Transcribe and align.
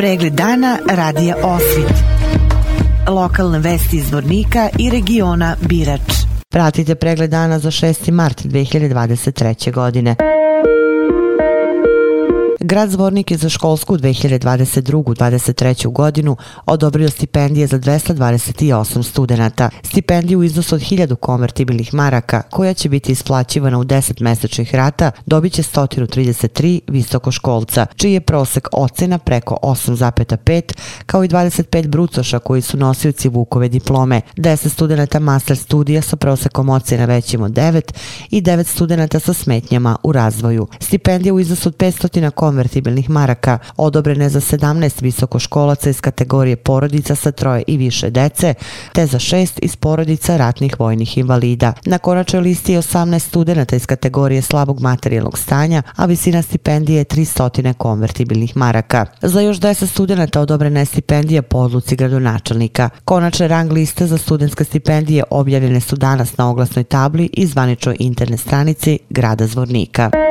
Pregled 0.00 0.32
dana 0.32 0.78
radija 0.90 1.36
Osvit. 1.42 1.92
Lokalne 3.08 3.58
vesti 3.58 3.96
iz 3.96 4.12
Vornika 4.12 4.68
i 4.78 4.90
regiona 4.90 5.56
Birač. 5.60 6.00
Pratite 6.48 6.94
pregled 6.94 7.30
dana 7.30 7.58
za 7.58 7.70
6. 7.70 8.10
mart 8.10 8.44
2023. 8.44 9.72
godine. 9.72 10.16
Grad 12.70 12.90
Zvornik 12.90 13.30
je 13.30 13.36
za 13.36 13.48
školsku 13.48 13.98
2022-2023. 13.98 15.92
godinu 15.92 16.36
odobrio 16.66 17.10
stipendije 17.10 17.66
za 17.66 17.78
228 17.78 19.02
studenta. 19.02 19.70
Stipendiju 19.82 20.38
u 20.38 20.44
iznosu 20.44 20.74
od 20.74 20.80
1000 20.80 21.14
konvertibilnih 21.16 21.94
maraka, 21.94 22.42
koja 22.50 22.74
će 22.74 22.88
biti 22.88 23.12
isplaćivana 23.12 23.78
u 23.78 23.84
10 23.84 24.22
mesečnih 24.22 24.74
rata, 24.74 25.10
dobit 25.26 25.52
će 25.52 25.62
133 25.62 26.80
visokoškolca, 26.88 27.86
čiji 27.96 28.12
je 28.12 28.20
prosek 28.20 28.68
ocena 28.72 29.18
preko 29.18 29.56
8,5, 29.62 30.72
kao 31.06 31.24
i 31.24 31.28
25 31.28 31.88
brucoša 31.88 32.38
koji 32.38 32.62
su 32.62 32.76
nosioci 32.76 33.28
Vukove 33.28 33.68
diplome, 33.68 34.20
10 34.36 34.68
studenta 34.68 35.18
master 35.18 35.56
studija 35.56 36.02
sa 36.02 36.16
prosekom 36.16 36.68
ocena 36.68 37.04
većim 37.04 37.42
od 37.42 37.52
9 37.52 37.92
i 38.30 38.42
9 38.42 38.64
studenta 38.64 39.20
sa 39.20 39.32
smetnjama 39.32 39.96
u 40.02 40.12
razvoju. 40.12 40.66
Stipendija 40.80 41.34
u 41.34 41.40
iznosu 41.40 41.68
od 41.68 41.76
500 41.76 42.30
konvertibilnih 42.30 42.59
konvertibilnih 42.60 43.10
maraka, 43.10 43.58
odobrene 43.76 44.28
za 44.28 44.40
17 44.40 45.02
visokoškolaca 45.02 45.90
iz 45.90 46.00
kategorije 46.00 46.56
porodica 46.56 47.14
sa 47.14 47.32
troje 47.32 47.62
i 47.66 47.76
više 47.76 48.10
dece, 48.10 48.54
te 48.92 49.06
za 49.06 49.18
šest 49.18 49.58
iz 49.62 49.76
porodica 49.76 50.36
ratnih 50.36 50.80
vojnih 50.80 51.18
invalida. 51.18 51.72
Na 51.86 51.98
konačnoj 51.98 52.42
listi 52.42 52.72
je 52.72 52.78
18 52.78 53.18
studenta 53.18 53.76
iz 53.76 53.86
kategorije 53.86 54.42
slabog 54.42 54.80
materijalnog 54.80 55.38
stanja, 55.38 55.82
a 55.96 56.06
visina 56.06 56.42
stipendije 56.42 56.98
je 56.98 57.04
300 57.04 57.72
konvertibilnih 57.72 58.56
maraka. 58.56 59.06
Za 59.22 59.40
još 59.40 59.56
10 59.60 59.86
studenta 59.86 60.40
odobrena 60.40 60.80
je 60.80 60.86
stipendija 60.86 61.42
po 61.42 61.58
odluci 61.58 61.96
gradonačelnika. 61.96 62.88
Konačne 63.04 63.48
rang 63.48 63.72
liste 63.72 64.06
za 64.06 64.18
studentske 64.18 64.64
stipendije 64.64 65.24
objavljene 65.30 65.80
su 65.80 65.96
danas 65.96 66.36
na 66.36 66.50
oglasnoj 66.50 66.84
tabli 66.84 67.30
i 67.32 67.46
zvaničnoj 67.46 67.96
internet 67.98 68.40
stranici 68.40 68.98
grada 69.10 69.46
Zvornika. 69.46 70.29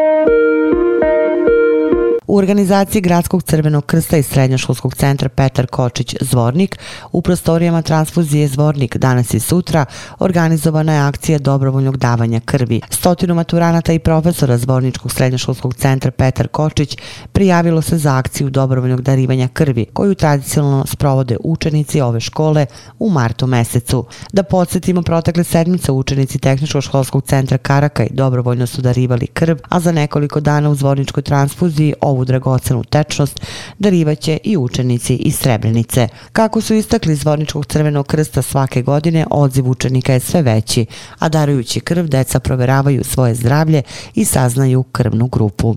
U 2.30 2.38
organizaciji 2.38 3.02
Gradskog 3.02 3.44
crvenog 3.44 3.85
krsta 3.85 4.17
i 4.17 4.23
Srednjoškolskog 4.23 4.95
centra 4.95 5.30
Petar 5.30 5.67
Kočić 5.67 6.16
Zvornik 6.22 6.80
u 7.11 7.21
prostorijama 7.21 7.81
transfuzije 7.81 8.47
Zvornik 8.47 8.97
danas 8.97 9.33
i 9.33 9.39
sutra 9.39 9.86
organizovana 10.19 10.94
je 10.94 10.99
akcija 10.99 11.39
dobrovoljnog 11.39 11.97
davanja 11.97 12.39
krvi. 12.39 12.81
Stotinu 12.89 13.36
maturanata 13.36 13.94
i 13.94 13.99
profesora 13.99 14.58
Zvorničkog 14.58 15.11
srednjoškolskog 15.11 15.75
centra 15.75 16.11
Petar 16.11 16.47
Kočić 16.47 16.97
prijavilo 17.31 17.81
se 17.81 17.97
za 17.97 18.17
akciju 18.17 18.49
dobrovoljnog 18.49 19.02
darivanja 19.02 19.47
krvi 19.47 19.86
koju 19.93 20.16
tradicionalno 20.16 20.86
sprovode 20.86 21.38
učenici 21.43 22.02
ove 22.02 22.19
škole 22.19 22.66
u 22.99 23.09
martu 23.09 23.47
mesecu. 23.47 24.05
Da 24.31 24.43
podsjetimo, 24.43 25.02
protekle 25.02 25.43
sedmice 25.43 25.91
učenici 25.91 26.39
Tehničkog 26.39 26.83
školskog 26.83 27.23
centra 27.23 27.58
Karakaj 27.58 28.08
dobrovoljno 28.11 28.67
su 28.67 28.81
darivali 28.81 29.27
krv, 29.27 29.58
a 29.69 29.80
za 29.80 29.91
nekoliko 29.91 30.39
dana 30.39 30.69
u 30.69 30.75
Zvorničkoj 30.75 31.23
transfuziji 31.23 31.93
ovu 32.02 32.18
ovu 32.19 32.25
dragocenu 32.25 32.83
tečnost 32.83 33.39
darivaće 33.79 34.37
i 34.43 34.57
učenici 34.57 35.15
iz 35.15 35.35
Srebrenice. 35.35 36.07
Kako 36.31 36.61
su 36.61 36.73
istakli 36.73 37.15
Zvorničkog 37.15 37.65
crvenog 37.65 38.07
krsta 38.07 38.41
svake 38.41 38.81
godine, 38.81 39.25
odziv 39.31 39.69
učenika 39.69 40.13
je 40.13 40.19
sve 40.19 40.41
veći, 40.41 40.85
a 41.19 41.29
darujući 41.29 41.79
krv, 41.79 42.05
deca 42.05 42.39
proveravaju 42.39 43.03
svoje 43.03 43.35
zdravlje 43.35 43.81
i 44.15 44.25
saznaju 44.25 44.83
krvnu 44.83 45.27
grupu. 45.27 45.75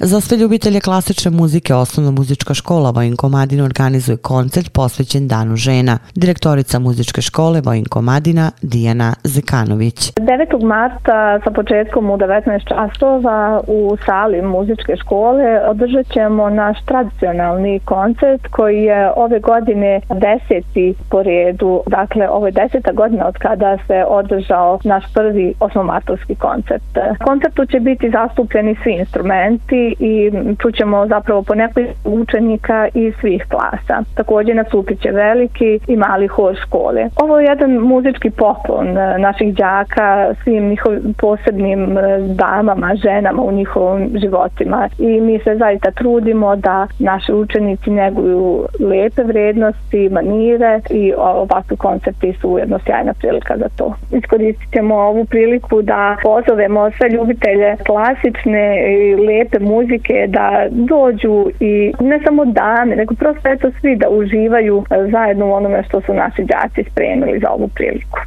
Za 0.00 0.20
sve 0.20 0.36
ljubitelje 0.38 0.80
klasične 0.80 1.30
muzike 1.30 1.74
Osnovna 1.74 2.10
muzička 2.10 2.54
škola 2.54 2.90
Vojin 2.90 3.16
Komadina 3.16 3.64
organizuje 3.64 4.16
koncert 4.16 4.72
posvećen 4.72 5.28
Danu 5.28 5.56
žena. 5.56 5.98
Direktorica 6.14 6.78
muzičke 6.78 7.20
škole 7.22 7.60
Vojin 7.60 7.84
Komadina 7.84 8.50
Dijana 8.62 9.14
Zekanović. 9.24 10.12
9. 10.14 10.64
marta 10.64 11.40
sa 11.44 11.50
početkom 11.50 12.10
u 12.10 12.16
19 12.16 12.68
časova 12.68 13.60
u 13.66 13.96
sali 14.06 14.42
muzičke 14.42 14.96
škole 14.96 15.60
održat 15.68 16.06
ćemo 16.12 16.50
naš 16.50 16.84
tradicionalni 16.84 17.80
koncert 17.84 18.46
koji 18.50 18.82
je 18.82 19.12
ove 19.16 19.40
godine 19.40 20.00
deseti 20.08 20.94
po 21.10 21.22
redu. 21.22 21.82
Dakle, 21.86 22.28
ovo 22.28 22.46
je 22.46 22.52
deseta 22.52 22.92
godina 22.92 23.26
od 23.26 23.36
kada 23.38 23.78
se 23.86 24.04
održao 24.08 24.78
naš 24.84 25.04
prvi 25.14 25.54
osmomartovski 25.60 26.34
koncert. 26.34 26.82
Koncertu 27.24 27.66
će 27.66 27.80
biti 27.80 28.10
zastupljeni 28.10 28.76
svi 28.82 28.92
instrumenti 28.92 29.87
i 29.98 30.32
čućemo 30.62 31.06
zapravo 31.06 31.42
po 31.42 31.54
nekoliko 31.54 31.92
učenika 32.04 32.88
iz 32.94 33.14
svih 33.20 33.44
klasa. 33.48 34.02
Također 34.14 34.56
nas 34.56 34.74
upiće 34.74 35.10
veliki 35.10 35.80
i 35.86 35.96
mali 35.96 36.26
hor 36.26 36.56
škole. 36.66 37.08
Ovo 37.16 37.38
je 37.38 37.46
jedan 37.46 37.70
muzički 37.70 38.30
poklon 38.30 38.98
e, 38.98 39.18
naših 39.18 39.54
đaka 39.54 40.34
svim 40.44 40.68
njihovim 40.68 41.14
posebnim 41.18 41.98
e, 41.98 42.18
damama, 42.20 42.94
ženama 42.94 43.42
u 43.42 43.52
njihovim 43.52 44.10
životima 44.20 44.88
i 44.98 45.20
mi 45.20 45.38
se 45.38 45.56
zaista 45.56 45.90
trudimo 45.90 46.56
da 46.56 46.86
naši 46.98 47.32
učenici 47.32 47.90
neguju 47.90 48.64
lepe 48.80 49.22
vrednosti, 49.22 50.08
manire 50.08 50.80
i 50.90 51.12
ovakvi 51.16 51.76
koncepti 51.76 52.32
su 52.40 52.48
ujedno 52.48 52.78
sjajna 52.86 53.12
prilika 53.14 53.56
za 53.56 53.68
to. 53.76 53.94
Iskoristit 54.12 54.72
ćemo 54.72 54.94
ovu 54.94 55.24
priliku 55.24 55.82
da 55.82 56.16
pozovemo 56.22 56.90
sve 56.90 57.08
ljubitelje 57.08 57.76
klasične 57.86 58.64
i 58.92 59.16
lepe 59.16 59.58
muzike 59.58 59.77
muzike 59.78 60.26
da 60.28 60.66
dođu 60.70 61.50
i 61.60 61.92
ne 62.00 62.20
samo 62.24 62.44
dame, 62.44 62.96
nego 62.96 63.14
prosto 63.14 63.48
eto 63.48 63.70
svi 63.80 63.96
da 63.96 64.08
uživaju 64.08 64.84
e, 64.90 65.10
zajedno 65.10 65.46
u 65.46 65.52
onome 65.52 65.82
što 65.88 66.00
su 66.00 66.14
naši 66.14 66.42
djaci 66.44 66.90
spremili 66.90 67.38
za 67.38 67.50
ovu 67.50 67.68
priliku. 67.68 68.18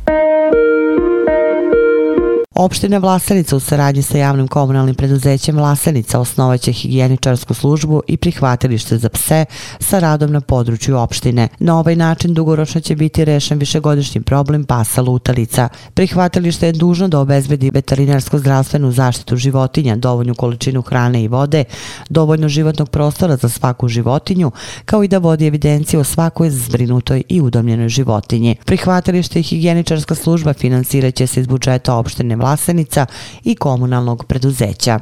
Opština 2.62 2.98
Vlasenica 2.98 3.56
u 3.56 3.60
saradnji 3.60 4.02
sa 4.02 4.18
javnim 4.18 4.48
komunalnim 4.48 4.96
preduzećem 4.96 5.56
Vlasenica 5.56 6.20
osnovaće 6.20 6.72
higijeničarsku 6.72 7.54
službu 7.54 8.02
i 8.08 8.18
prihvatilište 8.18 8.98
za 8.98 9.10
pse 9.10 9.46
sa 9.80 10.00
radom 10.00 10.32
na 10.32 10.42
području 10.42 10.98
opštine. 10.98 11.48
Na 11.60 11.80
ovaj 11.80 11.96
način 11.96 12.34
dugoročno 12.34 12.82
će 12.82 12.96
biti 12.96 13.26
rešen 13.26 13.60
višegodišnji 13.60 14.22
problem 14.22 14.64
pasa 14.64 15.02
lutalica. 15.02 15.70
Prihvatilište 15.94 16.66
je 16.66 16.72
dužno 16.72 17.08
da 17.08 17.20
obezbedi 17.20 17.72
veterinarsko 17.74 18.38
zdravstvenu 18.38 18.92
zaštitu 18.92 19.36
životinja, 19.36 19.96
dovoljnu 19.96 20.36
količinu 20.36 20.82
hrane 20.82 21.24
i 21.24 21.28
vode, 21.28 21.64
dovoljno 22.10 22.50
životnog 22.50 22.90
prostora 22.90 23.38
za 23.38 23.50
svaku 23.50 23.88
životinju, 23.88 24.52
kao 24.86 25.04
i 25.04 25.08
da 25.08 25.18
vodi 25.18 25.48
evidenciju 25.48 26.00
o 26.00 26.04
svakoj 26.04 26.50
zbrinutoj 26.50 27.24
i 27.30 27.42
udomljenoj 27.42 27.90
životinji. 27.90 28.56
Prihvatilište 28.66 29.40
i 29.40 29.44
higijeničarska 29.44 30.16
služba 30.16 30.54
finansiraće 30.54 31.28
se 31.28 31.40
iz 31.42 31.48
budžeta 31.48 31.96
opštine 31.96 32.36
Vlasenica 32.36 32.51
i 33.44 33.56
komunalnog 33.56 34.26
preduzeća. 34.26 35.00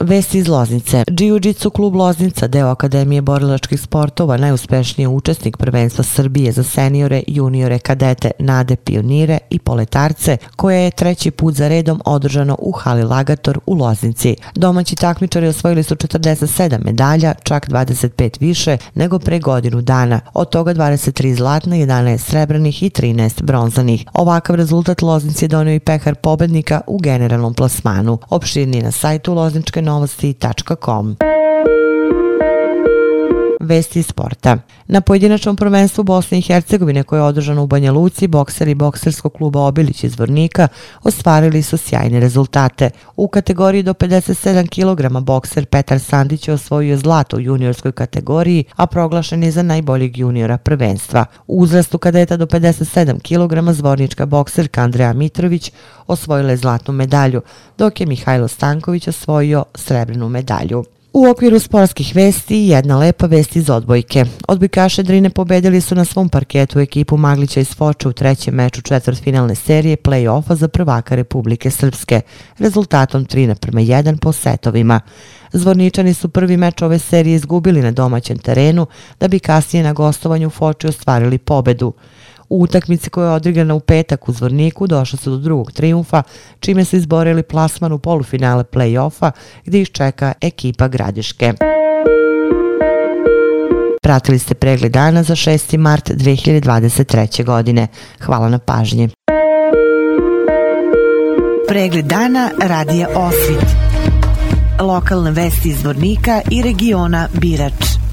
Vesti 0.00 0.38
iz 0.38 0.48
Loznice. 0.48 1.04
Jiu-Jitsu 1.08 1.70
klub 1.70 1.94
Loznica, 1.94 2.46
deo 2.46 2.68
Akademije 2.68 3.22
borilačkih 3.22 3.80
sportova, 3.80 4.36
najuspešniji 4.36 5.06
učesnik 5.06 5.56
prvenstva 5.56 6.04
Srbije 6.04 6.52
za 6.52 6.62
seniore, 6.62 7.22
juniore, 7.26 7.78
kadete, 7.78 8.30
nade, 8.38 8.76
pionire 8.76 9.38
i 9.50 9.58
poletarce, 9.58 10.36
koje 10.56 10.84
je 10.84 10.90
treći 10.90 11.30
put 11.30 11.54
za 11.54 11.68
redom 11.68 12.02
održano 12.04 12.56
u 12.58 12.72
Hali 12.72 13.04
Lagator 13.04 13.58
u 13.66 13.74
Loznici. 13.74 14.36
Domaći 14.54 14.96
takmičari 14.96 15.46
osvojili 15.46 15.82
su 15.82 15.94
47 15.94 16.84
medalja, 16.84 17.34
čak 17.42 17.68
25 17.68 18.40
više 18.40 18.76
nego 18.94 19.18
pre 19.18 19.38
godinu 19.38 19.80
dana. 19.80 20.20
Od 20.34 20.50
toga 20.50 20.74
23 20.74 21.34
zlatna, 21.34 21.76
11 21.76 22.18
srebrnih 22.18 22.82
i 22.82 22.90
13 22.90 23.42
bronzanih. 23.42 24.04
Ovakav 24.14 24.56
rezultat 24.56 25.02
Loznici 25.02 25.44
je 25.44 25.48
donio 25.48 25.74
i 25.74 25.80
pehar 25.80 26.14
pobednika 26.14 26.80
u 26.86 26.98
generalnom 26.98 27.54
plasmanu. 27.54 28.18
Opširni 28.30 28.82
na 28.82 28.90
sajtu 28.90 29.34
Lozničke 29.34 29.82
novosti.com 29.90 31.14
Vesti 33.60 34.02
sporta. 34.02 34.58
Na 34.86 35.00
pojedinačnom 35.00 35.56
prvenstvu 35.56 36.04
Bosne 36.04 36.38
i 36.38 36.42
Hercegovine 36.42 37.02
koje 37.02 37.18
je 37.18 37.22
održano 37.22 37.62
u 37.62 37.66
Banja 37.66 37.92
Luci, 37.92 38.26
bokseri 38.26 38.74
bokserskog 38.74 39.32
kluba 39.32 39.60
Obilić 39.60 40.04
iz 40.04 40.18
Vornika 40.18 40.68
ostvarili 41.02 41.62
su 41.62 41.76
sjajne 41.76 42.20
rezultate. 42.20 42.90
U 43.16 43.28
kategoriji 43.28 43.82
do 43.82 43.92
57 43.92 44.68
kg 44.68 45.24
bokser 45.24 45.66
Petar 45.66 46.00
Sandić 46.00 46.48
je 46.48 46.54
osvojio 46.54 46.96
zlato 46.96 47.36
u 47.36 47.40
juniorskoj 47.40 47.92
kategoriji, 47.92 48.64
a 48.76 48.86
proglašen 48.86 49.42
je 49.42 49.50
za 49.50 49.62
najboljeg 49.62 50.18
juniora 50.18 50.58
prvenstva. 50.58 51.24
U 51.46 51.60
uzrastu 51.62 51.98
kadeta 51.98 52.36
do 52.36 52.46
57 52.46 53.20
kg 53.20 53.72
zvornička 53.72 54.26
bokserka 54.26 54.82
Andreja 54.82 55.12
Mitrović 55.12 55.72
osvojila 56.06 56.50
je 56.50 56.56
zlatnu 56.56 56.94
medalju, 56.94 57.42
dok 57.78 58.00
je 58.00 58.06
Mihajlo 58.06 58.48
Stanković 58.48 59.08
osvojio 59.08 59.64
srebrnu 59.74 60.28
medalju. 60.28 60.84
U 61.12 61.26
okviru 61.26 61.58
sportskih 61.58 62.12
vesti 62.14 62.56
jedna 62.56 62.98
lepa 62.98 63.26
vest 63.26 63.56
iz 63.56 63.70
odbojke. 63.70 64.24
Odbojkaše 64.48 65.02
Drine 65.02 65.30
pobedili 65.30 65.80
su 65.80 65.94
na 65.94 66.04
svom 66.04 66.28
parketu 66.28 66.80
ekipu 66.80 67.16
Maglića 67.16 67.60
iz 67.60 67.74
Foča 67.74 68.08
u 68.08 68.12
trećem 68.12 68.54
meču 68.54 68.82
četvrtfinalne 68.82 69.54
serije 69.54 69.96
play-offa 69.96 70.54
za 70.54 70.68
prvaka 70.68 71.14
Republike 71.14 71.70
Srpske, 71.70 72.20
rezultatom 72.58 73.26
3 73.26 73.46
na 73.46 73.54
prme 73.54 73.82
1 73.82 74.18
po 74.18 74.32
setovima. 74.32 75.00
Zvorničani 75.52 76.14
su 76.14 76.28
prvi 76.28 76.56
meč 76.56 76.82
ove 76.82 76.98
serije 76.98 77.34
izgubili 77.34 77.82
na 77.82 77.90
domaćem 77.90 78.38
terenu, 78.38 78.86
da 79.20 79.28
bi 79.28 79.38
kasnije 79.38 79.82
na 79.82 79.92
gostovanju 79.92 80.46
u 80.46 80.50
Foči 80.50 80.86
ostvarili 80.86 81.38
pobedu. 81.38 81.92
U 82.50 82.62
utakmici 82.62 83.10
koja 83.10 83.28
je 83.28 83.34
odigrana 83.34 83.74
u 83.74 83.80
petak 83.80 84.28
u 84.28 84.32
Zvorniku 84.32 84.86
došlo 84.86 85.18
se 85.18 85.30
do 85.30 85.36
drugog 85.36 85.72
triumfa, 85.72 86.22
čime 86.60 86.84
su 86.84 86.96
izborili 86.96 87.42
plasman 87.42 87.92
u 87.92 87.98
polufinale 87.98 88.64
play-offa 88.64 89.30
gdje 89.64 89.82
ih 89.82 89.90
čeka 89.90 90.32
ekipa 90.40 90.88
Gradiške. 90.88 91.52
Pratili 94.02 94.38
ste 94.38 94.54
pregled 94.54 94.92
dana 94.92 95.22
za 95.22 95.34
6. 95.34 95.76
mart 95.76 96.10
2023. 96.10 97.44
godine. 97.44 97.88
Hvala 98.20 98.48
na 98.48 98.58
pažnji. 98.58 99.08
Pregled 101.68 102.04
dana 102.04 102.50
radija 102.62 103.08
Osvit. 103.14 103.76
Lokalne 104.80 105.30
vesti 105.30 105.68
iz 105.68 105.80
Zvornika 105.80 106.40
i 106.50 106.62
regiona 106.62 107.28
Birač. 107.40 108.09